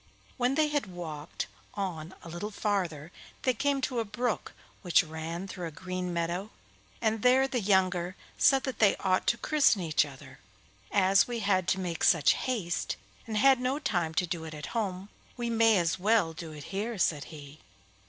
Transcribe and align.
When 0.35 0.55
they 0.55 0.69
had 0.69 0.87
walked 0.87 1.45
on 1.75 2.15
a 2.23 2.27
little 2.27 2.49
farther 2.49 3.11
they 3.43 3.53
came 3.53 3.81
to 3.81 3.99
a 3.99 4.03
brook 4.03 4.53
which 4.81 5.03
ran 5.03 5.47
through 5.47 5.67
a 5.67 5.71
green 5.71 6.11
meadow, 6.11 6.49
and 6.99 7.21
there 7.21 7.47
the 7.47 7.59
younger 7.59 8.15
said 8.35 8.63
that 8.63 8.79
they 8.79 8.95
ought 8.95 9.27
to 9.27 9.37
christen 9.37 9.83
each 9.83 10.03
other. 10.03 10.39
'As 10.91 11.27
we 11.27 11.41
had 11.41 11.67
to 11.67 11.79
make 11.79 12.03
such 12.03 12.33
haste, 12.33 12.95
and 13.27 13.37
had 13.37 13.59
no 13.61 13.77
time 13.77 14.15
to 14.15 14.25
do 14.25 14.43
it 14.43 14.55
at 14.55 14.65
home, 14.73 15.09
we 15.37 15.51
may 15.51 15.77
as 15.77 15.99
well 15.99 16.33
do 16.33 16.51
it 16.51 16.63
here,' 16.73 16.97
said 16.97 17.25
he. 17.25 17.59